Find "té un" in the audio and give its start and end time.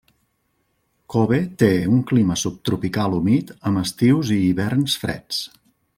1.63-2.01